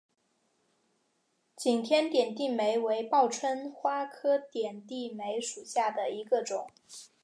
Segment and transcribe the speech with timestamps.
[1.55, 6.71] 景天点地梅为报春花科点地梅属下的一个种。